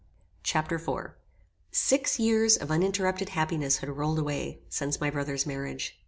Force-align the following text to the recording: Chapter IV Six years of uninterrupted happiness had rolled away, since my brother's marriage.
Chapter 0.41 0.77
IV 0.77 1.11
Six 1.71 2.17
years 2.17 2.57
of 2.57 2.71
uninterrupted 2.71 3.29
happiness 3.37 3.77
had 3.85 3.89
rolled 3.89 4.17
away, 4.17 4.57
since 4.67 4.99
my 4.99 5.11
brother's 5.11 5.45
marriage. 5.45 5.99